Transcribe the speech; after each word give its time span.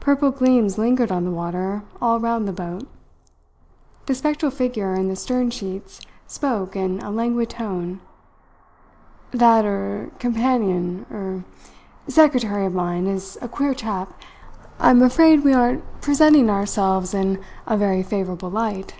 Purple 0.00 0.30
gleams 0.30 0.78
lingered 0.78 1.12
on 1.12 1.26
the 1.26 1.30
water 1.30 1.82
all 2.00 2.18
round 2.18 2.48
the 2.48 2.54
boat. 2.54 2.88
The 4.06 4.14
spectral 4.14 4.50
figure 4.50 4.94
in 4.94 5.08
the 5.08 5.14
stern 5.14 5.50
sheets 5.50 6.00
spoke 6.26 6.74
in 6.74 7.00
a 7.02 7.10
languid 7.10 7.50
tone: 7.50 8.00
"That 9.30 9.66
er 9.66 10.10
companion 10.18 11.04
er 11.10 11.44
secretary 12.06 12.64
of 12.64 12.72
mine 12.72 13.06
is 13.06 13.36
a 13.42 13.46
queer 13.48 13.74
chap. 13.74 14.14
I 14.80 14.88
am 14.88 15.02
afraid 15.02 15.44
we 15.44 15.52
aren't 15.52 15.84
presenting 16.00 16.48
ourselves 16.48 17.12
in 17.12 17.38
a 17.66 17.76
very 17.76 18.02
favourable 18.02 18.48
light." 18.48 18.94